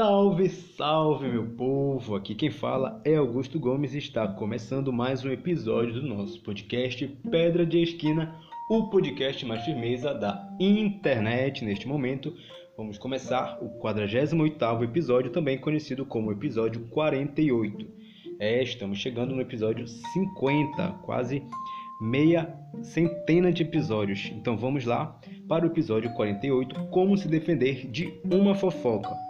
[0.00, 2.16] Salve, salve, meu povo!
[2.16, 7.06] Aqui quem fala é Augusto Gomes e está começando mais um episódio do nosso podcast
[7.30, 8.34] Pedra de Esquina,
[8.70, 12.34] o podcast mais firmeza da internet neste momento.
[12.78, 17.86] Vamos começar o 48º episódio, também conhecido como episódio 48.
[18.38, 21.42] É, estamos chegando no episódio 50, quase
[22.00, 24.32] meia centena de episódios.
[24.32, 29.29] Então vamos lá para o episódio 48, como se defender de uma fofoca.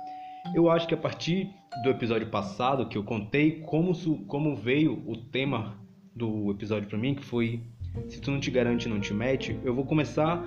[0.55, 1.51] Eu acho que a partir
[1.83, 3.93] do episódio passado que eu contei como,
[4.27, 5.79] como veio o tema
[6.15, 7.61] do episódio para mim, que foi
[8.09, 10.45] Se tu não te garante, não te mete, eu vou começar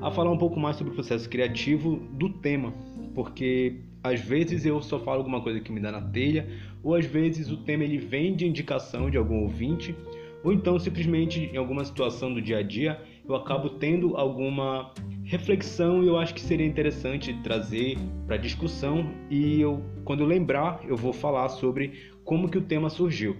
[0.00, 2.72] a falar um pouco mais sobre o processo criativo do tema,
[3.14, 6.48] porque às vezes eu só falo alguma coisa que me dá na telha,
[6.82, 9.94] ou às vezes o tema ele vem de indicação de algum ouvinte,
[10.42, 14.92] ou então simplesmente em alguma situação do dia a dia eu acabo tendo alguma
[15.32, 17.96] reflexão eu acho que seria interessante trazer
[18.26, 22.90] para discussão e eu quando eu lembrar eu vou falar sobre como que o tema
[22.90, 23.38] surgiu.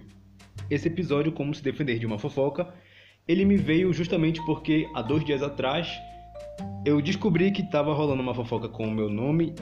[0.71, 2.73] Esse episódio como se defender de uma fofoca,
[3.27, 5.87] ele me veio justamente porque há dois dias atrás
[6.83, 9.53] eu descobri que estava rolando uma fofoca com o meu nome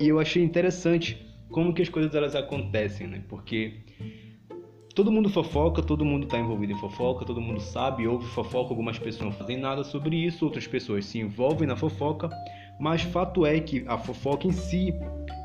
[0.00, 3.22] e eu achei interessante como que as coisas elas acontecem, né?
[3.28, 3.74] Porque
[4.96, 8.98] Todo mundo fofoca, todo mundo está envolvido em fofoca, todo mundo sabe, ouve fofoca, algumas
[8.98, 12.30] pessoas não fazem nada sobre isso, outras pessoas se envolvem na fofoca,
[12.80, 14.94] mas fato é que a fofoca em si,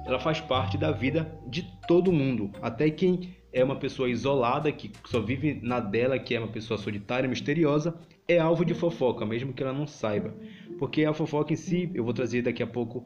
[0.06, 4.90] ela faz parte da vida de todo mundo, até quem é uma pessoa isolada, que
[5.04, 7.94] só vive na dela, que é uma pessoa solitária, misteriosa,
[8.30, 10.34] é alvo de fofoca, mesmo que ela não saiba.
[10.80, 13.06] Porque a fofoca em si, eu vou trazer daqui a pouco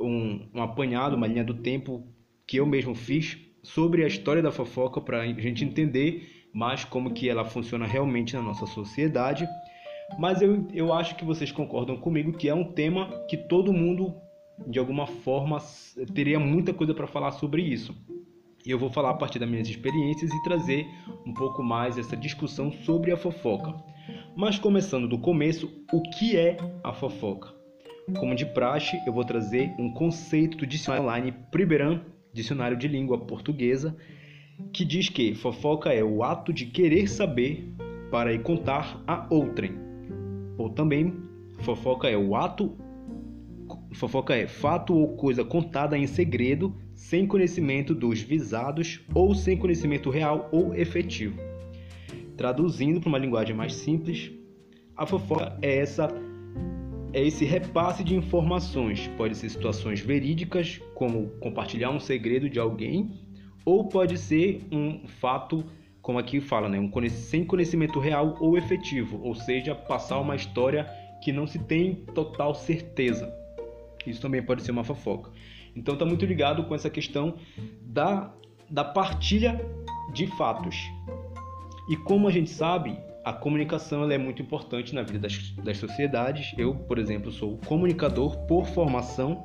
[0.00, 2.02] um, um apanhado, uma linha do tempo
[2.46, 7.12] que eu mesmo fiz sobre a história da fofoca para a gente entender mais como
[7.12, 9.48] que ela funciona realmente na nossa sociedade.
[10.18, 14.14] Mas eu, eu acho que vocês concordam comigo que é um tema que todo mundo,
[14.66, 15.58] de alguma forma,
[16.14, 17.94] teria muita coisa para falar sobre isso.
[18.64, 20.86] E eu vou falar a partir das minhas experiências e trazer
[21.26, 23.74] um pouco mais essa discussão sobre a fofoca.
[24.36, 27.52] Mas começando do começo, o que é a fofoca?
[28.18, 32.00] Como de praxe, eu vou trazer um conceito do online Priberan
[32.32, 33.96] dicionário de língua portuguesa,
[34.72, 37.72] que diz que fofoca é o ato de querer saber
[38.10, 39.72] para ir contar a outrem.
[40.56, 41.14] Ou também,
[41.60, 42.76] fofoca é o ato
[43.92, 50.10] fofoca é fato ou coisa contada em segredo, sem conhecimento dos visados ou sem conhecimento
[50.10, 51.38] real ou efetivo.
[52.36, 54.30] Traduzindo para uma linguagem mais simples,
[54.96, 56.08] a fofoca é essa
[57.12, 59.08] é esse repasse de informações.
[59.16, 63.10] Pode ser situações verídicas, como compartilhar um segredo de alguém,
[63.64, 65.64] ou pode ser um fato,
[66.00, 66.80] como aqui fala, né?
[66.80, 70.88] um sem conhecimento real ou efetivo, ou seja, passar uma história
[71.22, 73.32] que não se tem total certeza.
[74.06, 75.30] Isso também pode ser uma fofoca.
[75.76, 77.36] Então está muito ligado com essa questão
[77.82, 78.34] da,
[78.68, 79.60] da partilha
[80.12, 80.76] de fatos.
[81.88, 86.52] E como a gente sabe, a comunicação é muito importante na vida das, das sociedades.
[86.58, 89.44] Eu, por exemplo, sou comunicador por formação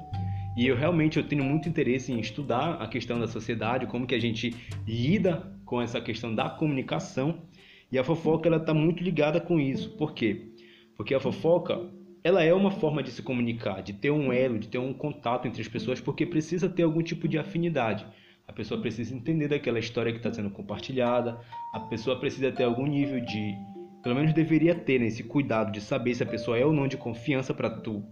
[0.57, 4.15] e eu realmente eu tenho muito interesse em estudar a questão da sociedade, como que
[4.15, 4.55] a gente
[4.87, 7.43] lida com essa questão da comunicação.
[7.91, 9.95] E a fofoca ela está muito ligada com isso.
[9.97, 10.51] Por quê?
[10.95, 11.79] Porque a fofoca
[12.23, 15.47] ela é uma forma de se comunicar, de ter um elo, de ter um contato
[15.47, 18.05] entre as pessoas, porque precisa ter algum tipo de afinidade.
[18.47, 21.39] A pessoa precisa entender daquela história que está sendo compartilhada.
[21.73, 23.53] A pessoa precisa ter algum nível de,
[24.01, 26.87] pelo menos deveria ter né, esse cuidado de saber se a pessoa é ou não
[26.87, 28.03] de confiança para tu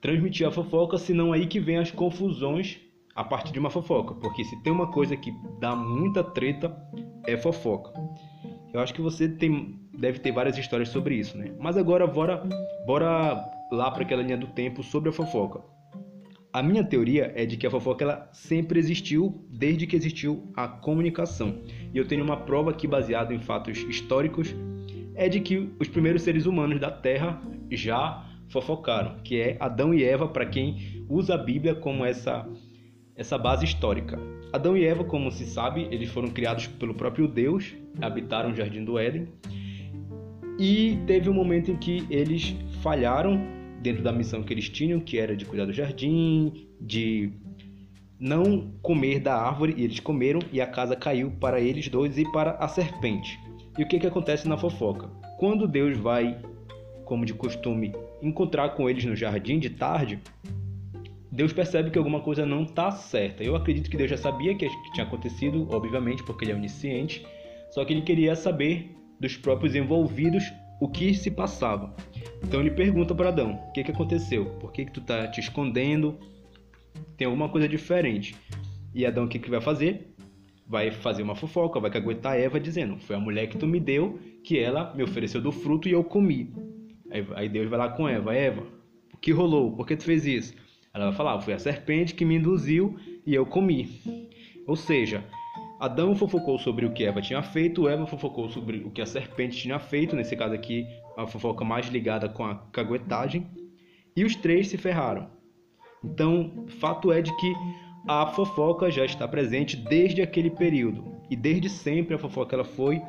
[0.00, 2.78] transmitir a fofoca, senão aí que vem as confusões
[3.14, 6.76] a partir de uma fofoca, porque se tem uma coisa que dá muita treta
[7.26, 7.92] é fofoca.
[8.72, 11.52] Eu acho que você tem, deve ter várias histórias sobre isso, né?
[11.58, 12.46] Mas agora bora,
[12.86, 15.60] bora lá para aquela linha do tempo sobre a fofoca.
[16.56, 20.66] A minha teoria é de que a fofoca ela sempre existiu desde que existiu a
[20.66, 21.60] comunicação.
[21.92, 24.56] E eu tenho uma prova aqui baseada em fatos históricos
[25.14, 30.02] é de que os primeiros seres humanos da Terra já fofocaram, que é Adão e
[30.02, 32.48] Eva, para quem usa a Bíblia como essa
[33.14, 34.18] essa base histórica.
[34.50, 38.82] Adão e Eva, como se sabe, eles foram criados pelo próprio Deus, habitaram o jardim
[38.82, 39.28] do Éden.
[40.58, 43.55] E teve um momento em que eles falharam
[43.86, 47.30] dentro da missão que eles tinham, que era de cuidar do jardim, de
[48.18, 52.24] não comer da árvore, e eles comeram e a casa caiu para eles dois e
[52.32, 53.38] para a serpente.
[53.78, 55.08] E o que, que acontece na fofoca?
[55.38, 56.36] Quando Deus vai,
[57.04, 60.18] como de costume, encontrar com eles no jardim de tarde,
[61.30, 63.44] Deus percebe que alguma coisa não está certa.
[63.44, 67.24] Eu acredito que Deus já sabia que tinha acontecido, obviamente, porque ele é onisciente,
[67.70, 70.42] só que ele queria saber dos próprios envolvidos
[70.80, 71.94] o que se passava.
[72.42, 74.46] Então ele pergunta para Adão: o que, que aconteceu?
[74.60, 76.18] Por que, que tu tá te escondendo?
[77.16, 78.36] Tem alguma coisa diferente.
[78.94, 80.14] E Adão o que, que vai fazer?
[80.66, 84.18] Vai fazer uma fofoca, vai caguetar Eva dizendo: Foi a mulher que tu me deu,
[84.42, 86.52] que ela me ofereceu do fruto e eu comi.
[87.10, 88.62] Aí, aí Deus vai lá com Eva: Eva,
[89.12, 89.74] o que rolou?
[89.74, 90.54] Por que tu fez isso?
[90.92, 94.00] Ela vai falar: Foi a serpente que me induziu e eu comi.
[94.66, 95.24] Ou seja,
[95.78, 99.58] Adão fofocou sobre o que Eva tinha feito, Eva fofocou sobre o que a serpente
[99.58, 100.86] tinha feito, nesse caso aqui,
[101.16, 103.46] a fofoca mais ligada com a caguetagem,
[104.16, 105.28] e os três se ferraram.
[106.02, 107.52] Então, fato é de que
[108.08, 113.02] a fofoca já está presente desde aquele período, e desde sempre a fofoca ela foi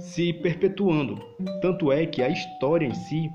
[0.00, 1.20] se perpetuando.
[1.62, 3.30] Tanto é que a história em si,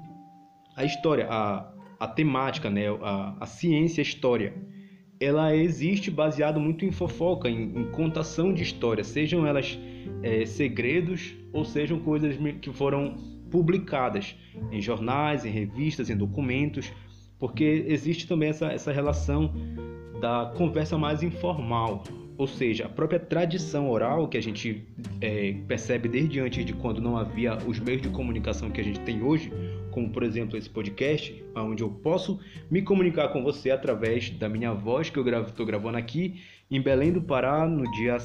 [0.75, 4.53] a história, a, a temática, né, a, a ciência a história,
[5.19, 9.77] ela existe baseado muito em fofoca, em, em contação de histórias, sejam elas
[10.21, 13.15] é, segredos ou sejam coisas que foram
[13.49, 14.35] publicadas
[14.71, 16.91] em jornais, em revistas, em documentos,
[17.39, 19.53] porque existe também essa, essa relação
[20.19, 22.03] da conversa mais informal,
[22.37, 24.85] ou seja, a própria tradição oral que a gente
[25.21, 28.99] é, percebe desde antes de quando não havia os meios de comunicação que a gente
[29.01, 29.51] tem hoje,
[29.95, 32.37] como por exemplo esse podcast, onde eu posso
[32.69, 37.13] me comunicar com você através da minha voz que eu estou gravando aqui em Belém
[37.13, 38.17] do Pará no dia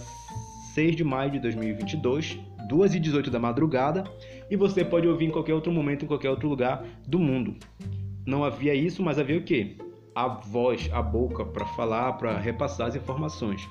[0.75, 4.03] 6 de maio de 2022, 2h18 da madrugada,
[4.51, 7.55] e você pode ouvir em qualquer outro momento, em qualquer outro lugar do mundo.
[8.27, 9.77] Não havia isso, mas havia o quê?
[10.13, 13.63] A voz, a boca para falar, para repassar as informações.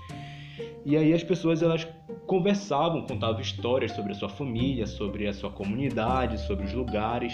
[0.85, 1.85] E aí as pessoas elas
[2.25, 7.33] conversavam, contavam histórias sobre a sua família, sobre a sua comunidade, sobre os lugares.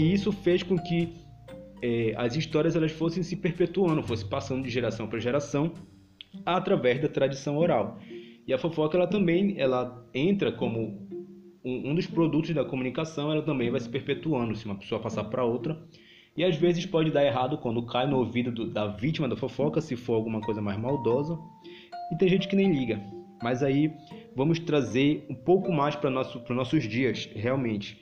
[0.00, 1.12] E isso fez com que
[1.82, 5.74] é, as histórias elas fossem se perpetuando, fossem passando de geração para geração
[6.46, 7.98] através da tradição oral.
[8.46, 11.06] E a fofoca ela também ela entra como
[11.62, 15.24] um, um dos produtos da comunicação, ela também vai se perpetuando se uma pessoa passar
[15.24, 15.78] para outra.
[16.34, 19.82] E às vezes pode dar errado quando cai no ouvido do, da vítima da fofoca,
[19.82, 21.38] se for alguma coisa mais maldosa.
[22.10, 22.98] E tem gente que nem liga.
[23.42, 23.92] Mas aí
[24.34, 28.00] vamos trazer um pouco mais para nosso, os nossos dias, realmente.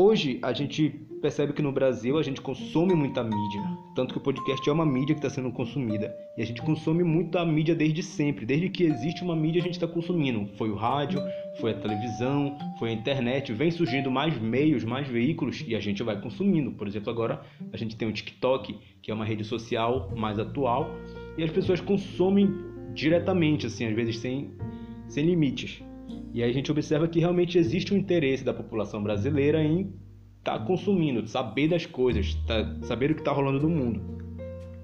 [0.00, 0.90] Hoje a gente
[1.20, 3.60] percebe que no Brasil a gente consome muita mídia,
[3.96, 7.02] tanto que o podcast é uma mídia que está sendo consumida e a gente consome
[7.02, 10.46] muita mídia desde sempre, desde que existe uma mídia a gente está consumindo.
[10.56, 11.20] Foi o rádio,
[11.60, 16.00] foi a televisão, foi a internet, vem surgindo mais meios, mais veículos e a gente
[16.04, 16.70] vai consumindo.
[16.70, 17.42] Por exemplo, agora
[17.72, 20.94] a gente tem o TikTok, que é uma rede social mais atual
[21.36, 22.48] e as pessoas consomem
[22.94, 24.52] diretamente, assim, às vezes sem,
[25.08, 25.82] sem limites.
[26.38, 29.92] E aí a gente observa que realmente existe um interesse da população brasileira em
[30.38, 34.00] estar tá consumindo, saber das coisas, tá, saber o que está rolando no mundo.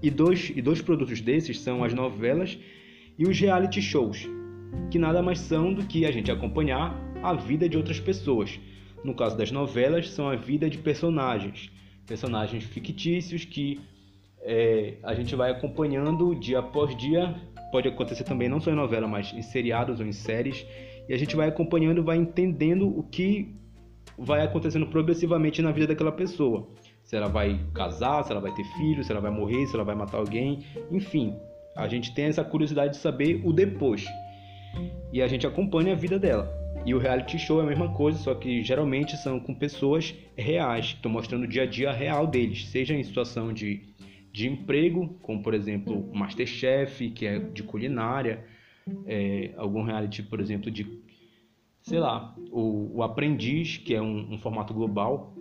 [0.02, 2.58] E dois, e dois produtos desses são as novelas
[3.16, 4.28] e os reality shows,
[4.90, 8.58] que nada mais são do que a gente acompanhar a vida de outras pessoas.
[9.04, 11.70] No caso das novelas, são a vida de personagens,
[12.04, 13.80] personagens fictícios que
[14.40, 17.32] é, a gente vai acompanhando dia após dia.
[17.70, 20.66] Pode acontecer também não só em novela, mas em seriados ou em séries
[21.08, 23.54] e a gente vai acompanhando, vai entendendo o que
[24.18, 26.68] vai acontecendo progressivamente na vida daquela pessoa.
[27.02, 29.84] Se ela vai casar, se ela vai ter filhos, se ela vai morrer, se ela
[29.84, 31.34] vai matar alguém, enfim,
[31.76, 34.04] a gente tem essa curiosidade de saber o depois.
[35.12, 36.50] E a gente acompanha a vida dela.
[36.86, 40.88] E o reality show é a mesma coisa, só que geralmente são com pessoas reais,
[40.90, 43.82] que estão mostrando o dia a dia real deles, seja em situação de,
[44.30, 48.44] de emprego, como por exemplo Masterchef, que é de culinária,
[49.06, 50.84] é, algum reality, por exemplo, de,
[51.84, 55.34] sei lá, o, o Aprendiz, que é um, um formato global,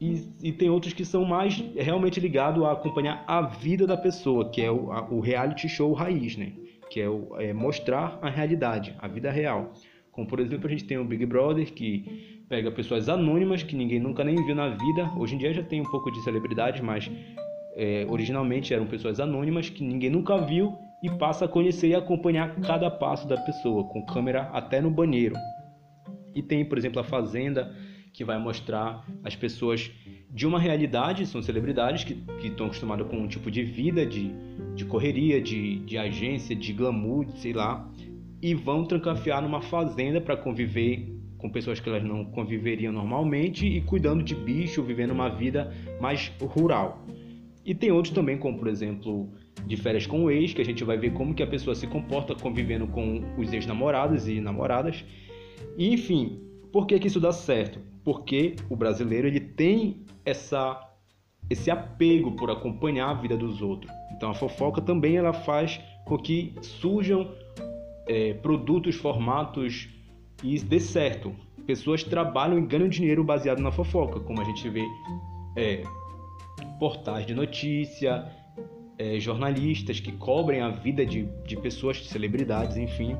[0.00, 4.50] e, e, tem outros que são mais realmente ligados a acompanhar a vida da pessoa,
[4.50, 6.52] que é o, a, o reality show raiz, né?
[6.90, 9.72] Que é, o, é mostrar a realidade, a vida real.
[10.10, 14.00] Como, por exemplo, a gente tem o Big Brother, que pega pessoas anônimas que ninguém
[14.00, 15.12] nunca nem viu na vida.
[15.16, 17.08] Hoje em dia já tem um pouco de celebridade, mas
[17.76, 22.56] é, originalmente eram pessoas anônimas que ninguém nunca viu e passa a conhecer e acompanhar
[22.62, 25.36] cada passo da pessoa, com câmera até no banheiro.
[26.34, 27.76] E tem, por exemplo, a Fazenda,
[28.10, 29.92] que vai mostrar as pessoas
[30.30, 34.30] de uma realidade, são celebridades que, que estão acostumadas com um tipo de vida, de,
[34.74, 37.86] de correria, de, de agência, de glamour, sei lá,
[38.40, 41.06] e vão trancafiar numa fazenda para conviver
[41.36, 45.70] com pessoas que elas não conviveriam normalmente e cuidando de bicho, vivendo uma vida
[46.00, 47.04] mais rural.
[47.62, 49.28] E tem outros também, como por exemplo
[49.66, 51.86] de férias com o ex, que a gente vai ver como que a pessoa se
[51.86, 55.04] comporta convivendo com os ex-namorados e namoradas.
[55.76, 56.40] E, enfim,
[56.72, 57.78] por que, que isso dá certo?
[58.02, 60.90] Porque o brasileiro ele tem essa
[61.48, 63.92] esse apego por acompanhar a vida dos outros.
[64.16, 67.30] Então a fofoca também ela faz com que surjam
[68.06, 69.88] é, produtos, formatos
[70.42, 71.34] e dê certo.
[71.66, 74.84] Pessoas trabalham e ganham dinheiro baseado na fofoca, como a gente vê
[75.56, 75.82] é,
[76.78, 78.26] portais de notícia,
[78.98, 83.16] é, jornalistas que cobrem a vida de, de pessoas, de celebridades, enfim.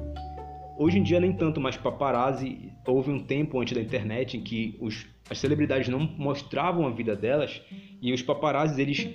[0.76, 4.76] Hoje em dia nem tanto, mas paparazzi, houve um tempo antes da internet em que
[4.80, 7.62] os, as celebridades não mostravam a vida delas
[8.02, 9.08] e os paparazzi eles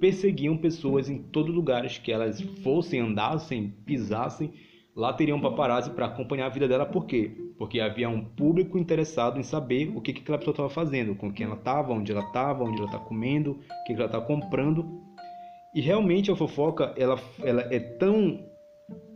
[0.00, 4.52] perseguiam pessoas em todos os lugares que elas fossem, andassem, pisassem,
[4.94, 7.30] lá teriam paparazzi para acompanhar a vida dela, por quê?
[7.56, 11.32] Porque havia um público interessado em saber o que, que aquela pessoa estava fazendo, com
[11.32, 14.20] quem ela estava, onde ela estava, onde ela está comendo, o que, que ela está
[14.20, 15.03] comprando.
[15.74, 18.46] E realmente a fofoca ela, ela é tão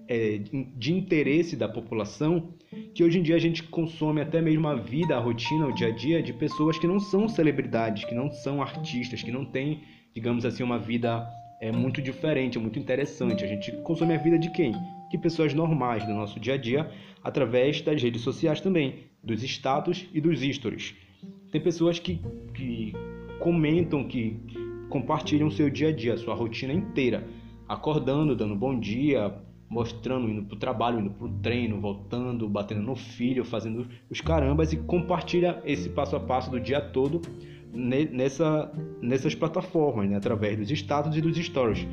[0.09, 0.39] é,
[0.77, 2.55] de interesse da população
[2.95, 5.89] que hoje em dia a gente consome até mesmo a vida, a rotina, o dia
[5.89, 9.83] a dia de pessoas que não são celebridades, que não são artistas, que não têm,
[10.15, 11.29] digamos assim, uma vida
[11.61, 13.45] é, muito diferente, muito interessante.
[13.45, 14.73] A gente consome a vida de quem?
[15.11, 16.91] De pessoas normais do nosso dia a dia,
[17.23, 20.95] através das redes sociais também, dos status e dos stories.
[21.53, 22.21] Tem pessoas que,
[22.55, 22.93] que
[23.39, 24.41] comentam, que
[24.89, 27.27] compartilham seu dia a dia, sua rotina inteira,
[27.69, 29.35] acordando, dando bom dia,
[29.69, 34.21] mostrando, indo para o trabalho, indo para o treino, voltando, batendo no filho, fazendo os
[34.21, 37.21] carambas e compartilha esse passo a passo do dia todo
[37.73, 40.17] nessa, nessas plataformas, né?
[40.17, 41.87] através dos status e dos stories.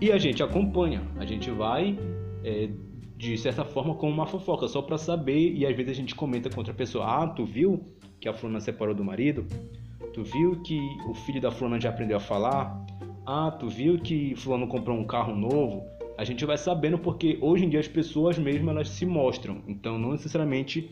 [0.00, 1.98] E a gente acompanha, a gente vai
[2.42, 2.70] é,
[3.16, 6.50] de certa forma como uma fofoca, só para saber, e às vezes a gente comenta
[6.50, 7.82] contra a pessoa: Ah, tu viu
[8.20, 9.46] que a fulana separou do marido?
[10.16, 12.84] Tu viu que o filho da fulana já aprendeu a falar?
[13.24, 15.84] Ah, tu viu que fulano comprou um carro novo?
[16.16, 19.62] a gente vai sabendo porque hoje em dia as pessoas mesmo elas se mostram.
[19.68, 20.90] Então não necessariamente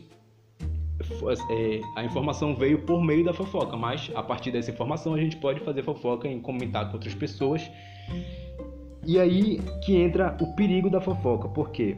[1.49, 5.37] é, a informação veio por meio da fofoca, mas a partir dessa informação a gente
[5.37, 7.69] pode fazer fofoca em comentar com outras pessoas.
[9.05, 11.47] E aí que entra o perigo da fofoca.
[11.49, 11.97] Por quê?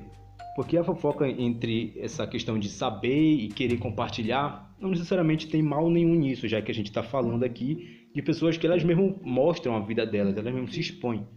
[0.58, 5.88] Porque a fofoca entre essa questão de saber e querer compartilhar não necessariamente tem mal
[5.88, 9.76] nenhum nisso, já que a gente está falando aqui de pessoas que elas mesmo mostram
[9.76, 11.28] a vida delas, elas mesmo se expõem.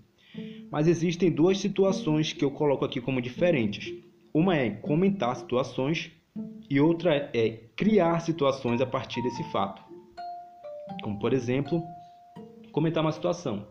[0.70, 3.92] Mas existem duas situações que eu coloco aqui como diferentes.
[4.32, 6.10] Uma é comentar situações
[6.70, 9.82] e outra é criar situações a partir desse fato.
[11.02, 11.82] Como por exemplo,
[12.72, 13.66] comentar uma situação.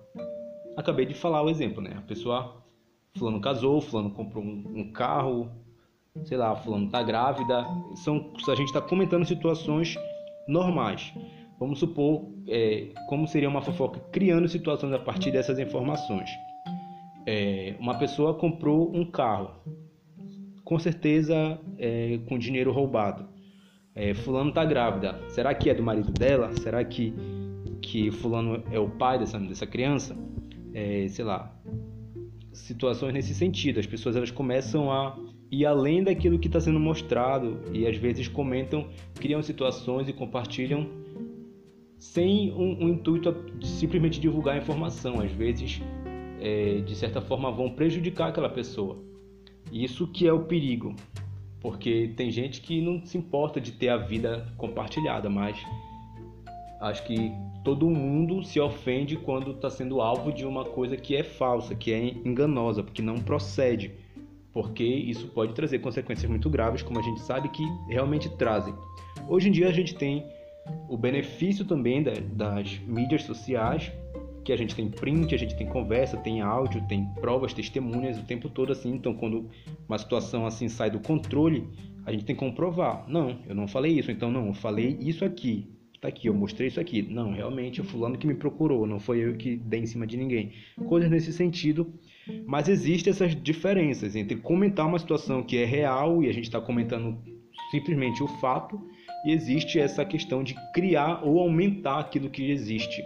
[0.77, 1.95] Acabei de falar o exemplo, né?
[1.97, 2.58] A pessoa,
[3.17, 5.49] fulano casou, fulano comprou um, carro,
[6.23, 7.65] sei lá, fulano tá grávida.
[7.95, 9.97] São, a gente está comentando situações
[10.47, 11.13] normais.
[11.59, 16.29] Vamos supor é, como seria uma fofoca criando situações a partir dessas informações
[17.29, 19.51] é, uma pessoa comprou um carro,
[20.63, 23.27] com certeza é, com dinheiro roubado.
[23.93, 25.19] É, fulano está grávida.
[25.29, 26.51] Será que é do marido dela?
[26.57, 27.13] Será que
[27.81, 30.17] que fulano é o pai dessa dessa criança?
[30.73, 31.53] É, sei lá.
[32.51, 33.79] Situações nesse sentido.
[33.79, 35.17] As pessoas elas começam a
[35.51, 40.87] ir além daquilo que está sendo mostrado e às vezes comentam, criam situações e compartilham
[41.97, 45.19] sem um, um intuito de simplesmente divulgar a informação.
[45.19, 45.81] Às vezes
[46.39, 48.97] é, de certa forma, vão prejudicar aquela pessoa.
[49.71, 50.95] Isso que é o perigo,
[51.61, 55.57] porque tem gente que não se importa de ter a vida compartilhada, mas
[56.81, 57.31] acho que
[57.63, 61.91] todo mundo se ofende quando está sendo alvo de uma coisa que é falsa, que
[61.91, 63.91] é enganosa, porque não procede,
[64.53, 68.73] porque isso pode trazer consequências muito graves, como a gente sabe que realmente trazem.
[69.27, 70.25] Hoje em dia a gente tem
[70.87, 73.91] o benefício também das mídias sociais
[74.43, 78.23] que a gente tem print, a gente tem conversa, tem áudio, tem provas, testemunhas o
[78.23, 78.91] tempo todo assim.
[78.93, 79.47] Então, quando
[79.87, 81.67] uma situação assim sai do controle,
[82.03, 83.05] a gente tem que comprovar.
[83.07, 84.09] Não, eu não falei isso.
[84.09, 85.67] Então, não, eu falei isso aqui.
[86.01, 87.01] Tá aqui, eu mostrei isso aqui.
[87.01, 90.15] Não, realmente, o fulano que me procurou, não foi eu que dei em cima de
[90.15, 90.53] ninguém.
[90.87, 91.93] Coisas nesse sentido.
[92.45, 96.61] Mas existem essas diferenças entre comentar uma situação que é real e a gente está
[96.61, 97.17] comentando
[97.71, 98.79] simplesmente o fato,
[99.25, 103.03] e existe essa questão de criar ou aumentar aquilo que existe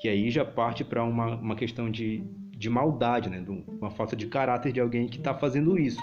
[0.00, 2.24] que aí já parte para uma, uma questão de,
[2.56, 3.44] de maldade, né?
[3.46, 6.00] uma falta de caráter de alguém que está fazendo isso.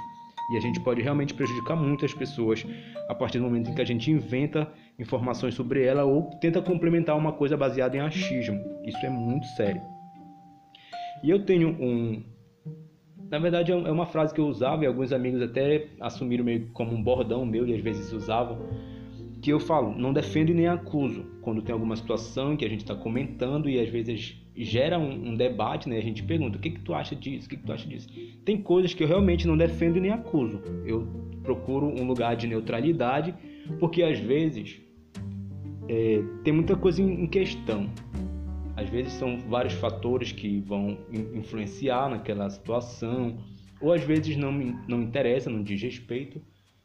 [0.50, 2.66] E a gente pode realmente prejudicar muitas pessoas
[3.10, 7.18] a partir do momento em que a gente inventa informações sobre ela ou tenta complementar
[7.18, 8.60] uma coisa baseada em achismo.
[8.86, 9.82] Isso é muito sério.
[11.24, 12.24] E eu tenho um.
[13.30, 16.94] Na verdade, é, uma frase que eu usava e alguns amigos até assumiram meio como
[16.94, 18.58] um bordão meu e às vezes usavam
[19.42, 21.26] que eu falo, não defendo e nem acuso.
[21.42, 25.36] Quando tem alguma situação que a gente está comentando e às vezes gera um, um,
[25.36, 25.98] debate, né?
[25.98, 27.46] A gente pergunta, o que que tu acha disso?
[27.46, 28.08] O que que tu acha disso?
[28.44, 30.62] Tem coisas que eu realmente não defendo e nem acuso.
[30.86, 31.08] Eu
[31.44, 33.34] procuro um lugar de neutralidade,
[33.80, 34.82] porque às vezes
[35.88, 37.90] é, tem muita coisa em, em questão.
[38.76, 40.98] Às vezes são vários fatores que vão
[41.34, 43.38] influenciar naquela situação,
[43.82, 44.52] ou às vezes não,
[44.88, 46.42] não interessa, não diz respeito.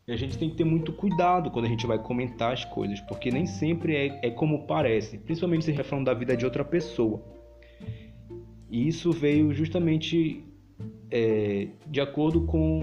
[0.06, 3.00] E a gente tem que ter muito cuidado quando a gente vai comentar as coisas,
[3.02, 7.22] porque nem sempre é, é como parece, principalmente se reflão da vida de outra pessoa.
[8.72, 10.42] E isso veio justamente
[11.10, 12.80] é, de acordo com,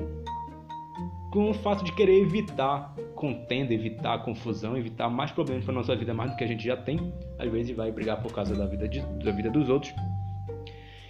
[1.31, 6.13] com o fato de querer evitar contenda, evitar confusão, evitar mais problemas para nossa vida
[6.13, 7.11] mais do que a gente já tem.
[7.39, 9.91] Às vezes vai brigar por causa da vida, de, da vida dos outros.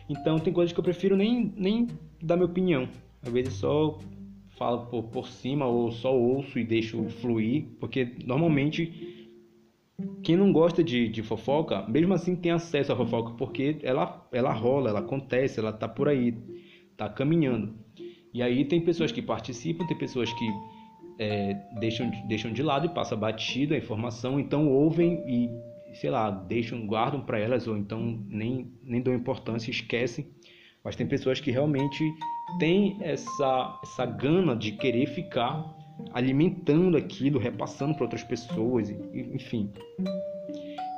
[0.07, 1.89] Então tem coisas que eu prefiro nem, nem
[2.24, 2.88] dar minha opinião.
[3.21, 4.00] Às vezes só
[4.51, 9.18] falo por, por cima ou só ouço e deixo fluir, porque normalmente
[10.24, 14.51] quem não gosta de, de fofoca, mesmo assim tem acesso à fofoca, porque ela, ela
[14.53, 16.36] rola, ela acontece, ela tá por aí,
[16.96, 17.74] tá caminhando.
[18.34, 20.48] E aí tem pessoas que participam, tem pessoas que
[21.18, 25.50] é, deixam, deixam de lado e passa batido a informação, então ouvem e,
[25.96, 30.27] sei lá, deixam, guardam para elas, ou então nem, nem dão importância, esquecem.
[30.84, 32.03] Mas tem pessoas que realmente
[32.60, 35.78] têm essa, essa gana de querer ficar
[36.13, 39.72] alimentando aquilo, repassando para outras pessoas, enfim.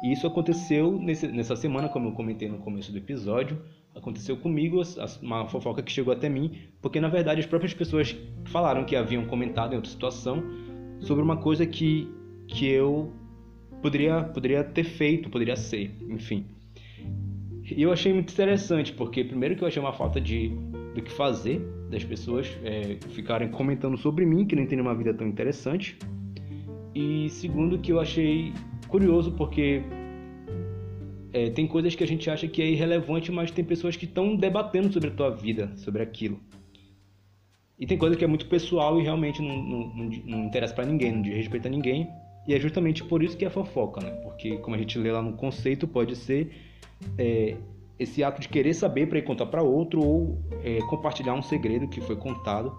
[0.04, 3.62] E isso aconteceu nesse, nessa semana, como eu comentei no começo do episódio,
[3.96, 4.82] aconteceu comigo
[5.22, 8.16] uma fofoca que chegou até mim, porque na verdade as próprias pessoas
[8.46, 10.44] falaram que haviam comentado em outra situação
[11.00, 12.10] sobre uma coisa que,
[12.48, 13.14] que eu
[13.82, 16.46] poderia, poderia ter feito, poderia ser, enfim.
[17.64, 20.52] E eu achei muito interessante, porque primeiro que eu achei uma falta de
[20.94, 25.14] do que fazer das pessoas é, ficarem comentando sobre mim, que não tem uma vida
[25.14, 25.98] tão interessante.
[26.96, 28.54] E segundo que eu achei
[28.88, 29.84] curioso, porque
[31.34, 34.36] é, tem coisas que a gente acha que é irrelevante, mas tem pessoas que estão
[34.36, 36.40] debatendo sobre a tua vida, sobre aquilo.
[37.80, 40.86] E tem coisa que é muito pessoal e realmente não, não, não, não interessa para
[40.86, 42.08] ninguém, não diz respeito a ninguém.
[42.48, 44.12] E é justamente por isso que é fofoca, né?
[44.24, 46.52] Porque, como a gente lê lá no conceito, pode ser
[47.18, 47.56] é,
[48.02, 51.88] esse ato de querer saber para ir contar para outro ou é, compartilhar um segredo
[51.88, 52.76] que foi contado.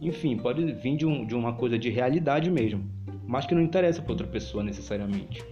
[0.00, 2.84] Enfim, pode vir de, um, de uma coisa de realidade mesmo,
[3.26, 5.44] mas que não interessa para outra pessoa necessariamente.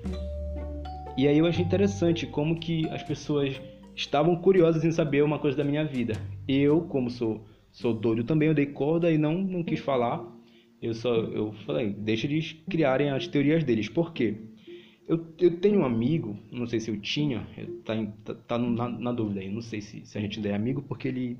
[1.17, 3.61] E aí eu achei interessante como que as pessoas
[3.95, 6.15] estavam curiosas em saber uma coisa da minha vida.
[6.47, 10.25] Eu, como sou sou doido também, eu dei corda e não não quis falar.
[10.83, 13.89] Eu só eu falei, deixa eles criarem as teorias deles.
[13.89, 14.37] Por quê?
[15.09, 17.47] Eu, eu tenho um amigo, não sei se eu tinha,
[17.85, 20.83] tá, tá, tá na, na, dúvida aí, não sei se, se a gente é amigo,
[20.83, 21.39] porque ele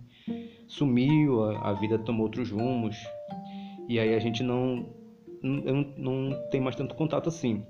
[0.69, 2.97] sumiu, a, a vida tomou outros rumos,
[3.89, 4.87] e aí a gente não,
[5.43, 7.65] não, não tem mais tanto contato assim.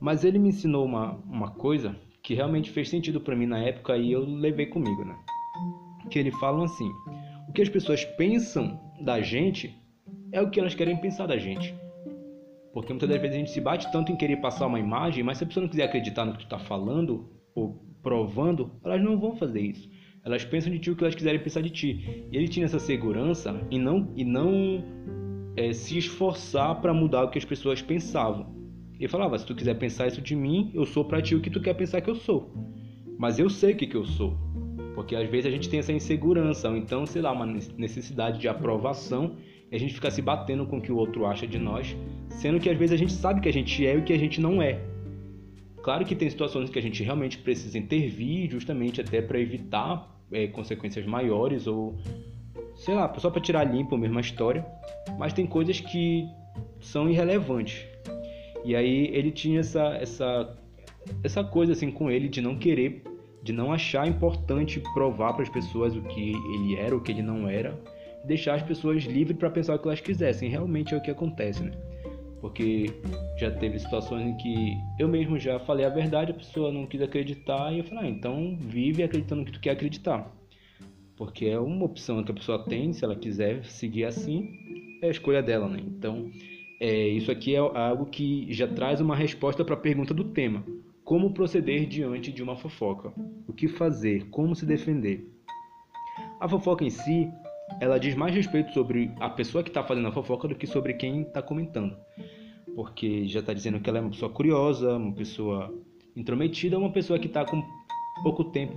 [0.00, 3.96] Mas ele me ensinou uma, uma coisa que realmente fez sentido para mim na época
[3.96, 5.16] e eu levei comigo, né?
[6.10, 6.90] Que ele fala assim:
[7.48, 9.78] o que as pessoas pensam da gente
[10.32, 11.74] é o que elas querem pensar da gente.
[12.74, 15.38] Porque muitas das vezes a gente se bate tanto em querer passar uma imagem, mas
[15.38, 19.18] se a pessoa não quiser acreditar no que tu está falando ou provando, elas não
[19.18, 19.88] vão fazer isso.
[20.24, 22.26] Elas pensam de ti o que elas quiserem pensar de ti.
[22.32, 24.82] E ele tinha essa segurança e não, e não
[25.56, 28.52] é, se esforçar para mudar o que as pessoas pensavam.
[28.98, 31.50] Ele falava: se tu quiser pensar isso de mim, eu sou para ti o que
[31.50, 32.52] tu quer pensar que eu sou.
[33.16, 34.36] Mas eu sei o que, que eu sou.
[34.96, 38.48] Porque às vezes a gente tem essa insegurança, ou então, sei lá, uma necessidade de
[38.48, 39.36] aprovação
[39.70, 41.96] e a gente fica se batendo com o que o outro acha de nós,
[42.38, 44.40] sendo que às vezes a gente sabe que a gente é e que a gente
[44.40, 44.80] não é.
[45.82, 50.46] Claro que tem situações que a gente realmente precisa intervir, justamente até para evitar é,
[50.46, 51.96] consequências maiores ou
[52.76, 54.66] sei lá, só para tirar limpo a história,
[55.18, 56.26] mas tem coisas que
[56.80, 57.86] são irrelevantes.
[58.64, 60.56] E aí ele tinha essa essa
[61.22, 63.02] essa coisa assim com ele de não querer,
[63.42, 67.22] de não achar importante provar para as pessoas o que ele era, o que ele
[67.22, 67.78] não era,
[68.24, 70.48] deixar as pessoas livres para pensar o que elas quisessem.
[70.48, 71.72] Realmente é o que acontece, né?
[72.44, 72.92] Porque
[73.38, 77.00] já teve situações em que eu mesmo já falei a verdade, a pessoa não quis
[77.00, 80.30] acreditar e eu falei, ah, então vive acreditando no que tu quer acreditar.
[81.16, 85.10] Porque é uma opção que a pessoa tem, se ela quiser seguir assim, é a
[85.10, 85.80] escolha dela, né?
[85.86, 86.30] Então,
[86.78, 90.62] é, isso aqui é algo que já traz uma resposta para a pergunta do tema.
[91.02, 93.10] Como proceder diante de uma fofoca?
[93.48, 94.28] O que fazer?
[94.28, 95.26] Como se defender?
[96.38, 97.26] A fofoca em si,
[97.80, 100.94] ela diz mais respeito sobre a pessoa que está fazendo a fofoca do que sobre
[100.94, 101.96] quem está comentando.
[102.74, 105.72] Porque já está dizendo que ela é uma pessoa curiosa, uma pessoa
[106.16, 107.62] intrometida, uma pessoa que está com
[108.22, 108.74] pouco tempo,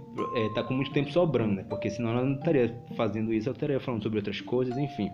[0.49, 1.63] está é, com muito tempo sobrando, né?
[1.63, 5.09] Porque senão ela não estaria fazendo isso, ela estaria falando sobre outras coisas, enfim.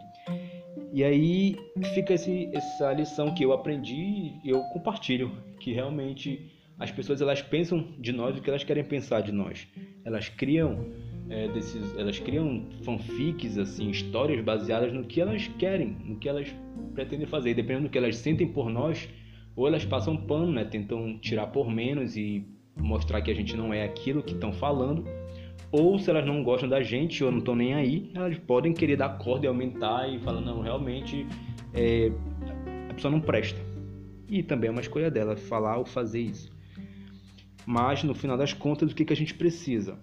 [0.94, 1.56] E aí
[1.94, 7.42] fica esse, essa lição que eu aprendi e eu compartilho, que realmente as pessoas elas
[7.42, 9.68] pensam de nós o que elas querem pensar de nós.
[10.06, 10.92] Elas criam
[11.30, 16.54] é, desses, elas criam fanfics, assim, histórias baseadas no que elas querem, no que elas
[16.94, 17.52] pretendem fazer.
[17.52, 19.08] E dependendo do que elas sentem por nós,
[19.56, 20.66] ou elas passam pano, né?
[20.66, 25.06] Tentam tirar por menos e mostrar que a gente não é aquilo que estão falando.
[25.72, 28.96] Ou se elas não gostam da gente ou não estão nem aí, elas podem querer
[28.96, 31.26] dar corda e aumentar e falar, não, realmente
[31.74, 32.12] é,
[32.90, 33.60] a pessoa não presta.
[34.28, 36.52] E também é uma escolha dela falar ou fazer isso.
[37.66, 39.98] Mas no final das contas, o que, que a gente precisa?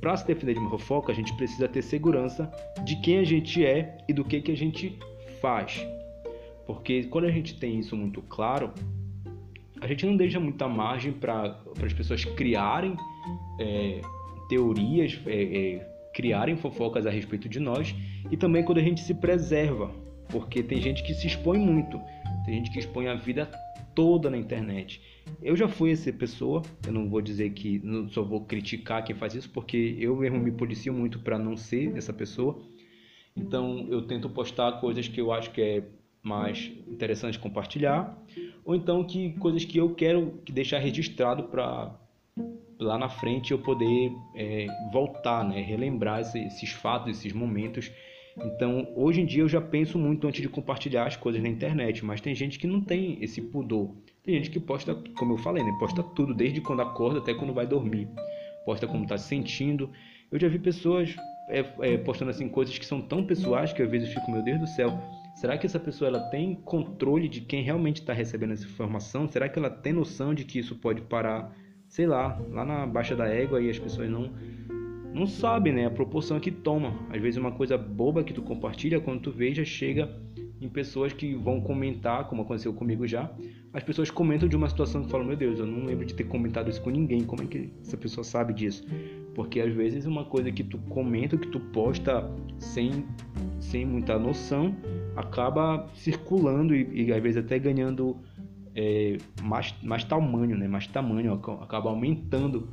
[0.00, 2.50] Para se defender de uma fofoca, a gente precisa ter segurança
[2.84, 4.98] de quem a gente é e do que, que a gente
[5.40, 5.86] faz.
[6.66, 8.72] Porque quando a gente tem isso muito claro,
[9.80, 12.96] a gente não deixa muita margem para as pessoas criarem
[13.60, 14.00] é,
[14.48, 17.94] teorias, é, é, criarem fofocas a respeito de nós
[18.30, 19.90] e também quando a gente se preserva,
[20.28, 22.00] porque tem gente que se expõe muito,
[22.44, 23.50] tem gente que expõe a vida
[23.94, 25.00] toda na internet.
[25.42, 29.34] Eu já fui essa pessoa, eu não vou dizer que só vou criticar quem faz
[29.34, 32.62] isso, porque eu mesmo me policio muito para não ser essa pessoa.
[33.36, 35.84] Então eu tento postar coisas que eu acho que é
[36.22, 38.16] mais interessante compartilhar,
[38.64, 41.98] ou então que coisas que eu quero deixar registrado para
[42.78, 47.90] lá na frente eu poder é, voltar, né, relembrar esses fatos, esses momentos
[48.36, 52.04] então, hoje em dia eu já penso muito antes de compartilhar as coisas na internet,
[52.04, 53.94] mas tem gente que não tem esse pudor.
[54.24, 55.76] Tem gente que posta, como eu falei, né?
[55.80, 58.08] Posta tudo, desde quando acorda até quando vai dormir.
[58.64, 59.90] Posta como está se sentindo.
[60.30, 61.16] Eu já vi pessoas
[61.48, 64.42] é, é, postando assim coisas que são tão pessoais que às vezes eu fico, meu
[64.42, 64.96] Deus do céu,
[65.34, 69.26] será que essa pessoa ela tem controle de quem realmente está recebendo essa informação?
[69.26, 71.52] Será que ela tem noção de que isso pode parar,
[71.88, 74.30] sei lá, lá na baixa da égua e as pessoas não
[75.12, 76.94] não sabe, né, a proporção que toma.
[77.10, 80.08] Às vezes uma coisa boba que tu compartilha, quando tu vê, já chega
[80.64, 83.30] em pessoas que vão comentar, como aconteceu comigo já.
[83.72, 86.24] As pessoas comentam de uma situação que falam, meu Deus, eu não lembro de ter
[86.24, 87.24] comentado isso com ninguém.
[87.24, 88.84] Como é que essa pessoa sabe disso?
[89.34, 93.04] Porque às vezes uma coisa que tu comenta, que tu posta sem,
[93.58, 94.76] sem muita noção,
[95.16, 98.16] acaba circulando e, e às vezes até ganhando
[98.74, 100.68] é, mais, mais tamanho, né?
[100.68, 102.68] Mais tamanho, acaba aumentando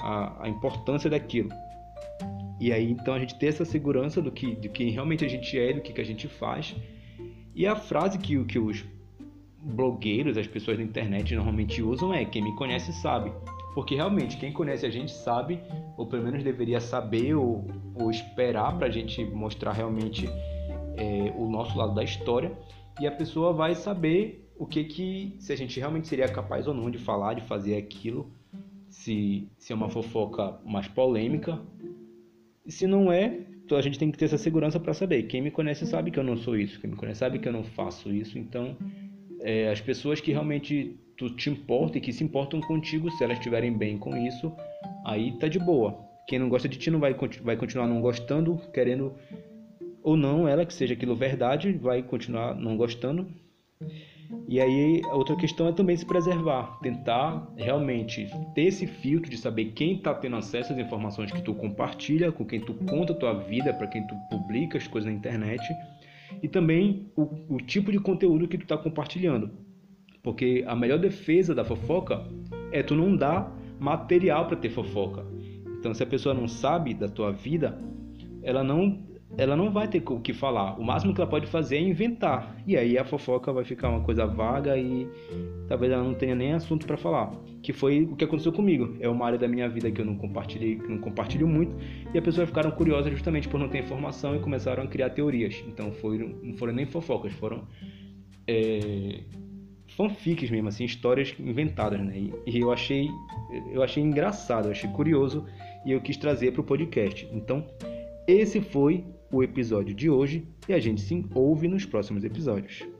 [0.00, 1.50] a, a importância daquilo.
[2.60, 5.58] E aí então a gente ter essa segurança do que de quem realmente a gente
[5.58, 6.74] é, do que, que a gente faz.
[7.54, 8.84] E a frase que, que os
[9.60, 13.32] blogueiros, as pessoas da internet normalmente usam é quem me conhece sabe.
[13.74, 15.60] Porque realmente quem conhece a gente sabe,
[15.96, 20.28] ou pelo menos deveria saber ou, ou esperar para a gente mostrar realmente
[20.96, 22.56] é, o nosso lado da história.
[23.00, 26.74] E a pessoa vai saber o que que se a gente realmente seria capaz ou
[26.74, 28.30] não de falar, de fazer aquilo,
[28.88, 31.60] se, se é uma fofoca mais polêmica
[32.64, 33.40] e se não é,
[33.70, 35.22] a gente tem que ter essa segurança para saber.
[35.24, 36.80] Quem me conhece sabe que eu não sou isso.
[36.80, 38.38] Quem me conhece sabe que eu não faço isso.
[38.38, 38.76] Então,
[39.40, 43.38] é, as pessoas que realmente tu te importa e que se importam contigo, se elas
[43.38, 44.52] estiverem bem com isso,
[45.04, 45.98] aí tá de boa.
[46.26, 49.14] Quem não gosta de ti não vai, vai continuar não gostando, querendo
[50.02, 53.26] ou não, ela que seja aquilo verdade, vai continuar não gostando.
[54.46, 59.72] E aí, outra questão é também se preservar, tentar realmente ter esse filtro de saber
[59.72, 63.32] quem está tendo acesso às informações que tu compartilha, com quem tu conta a tua
[63.32, 65.62] vida, para quem tu publica as coisas na internet,
[66.42, 69.50] e também o, o tipo de conteúdo que tu está compartilhando.
[70.22, 72.26] Porque a melhor defesa da fofoca
[72.72, 75.24] é tu não dar material para ter fofoca.
[75.78, 77.78] Então, se a pessoa não sabe da tua vida,
[78.42, 79.02] ela não
[79.36, 80.78] ela não vai ter o que falar.
[80.78, 82.56] O máximo que ela pode fazer é inventar.
[82.66, 85.08] E aí a fofoca vai ficar uma coisa vaga e
[85.68, 87.32] talvez ela não tenha nem assunto para falar.
[87.62, 88.96] Que foi o que aconteceu comigo.
[89.00, 91.76] É uma área da minha vida que eu não compartilhei, que não compartilho muito,
[92.12, 95.64] e as pessoas ficaram curiosas justamente por não ter informação e começaram a criar teorias.
[95.66, 97.66] Então foram, não foram nem fofocas, foram
[98.46, 99.20] é,
[99.96, 102.16] fanfics mesmo, assim, histórias inventadas, né?
[102.16, 103.08] E, e eu achei,
[103.72, 105.44] eu achei engraçado, eu achei curioso
[105.84, 107.28] e eu quis trazer para o podcast.
[107.32, 107.66] Então
[108.26, 112.93] esse foi o episódio de hoje e a gente se ouve nos próximos episódios.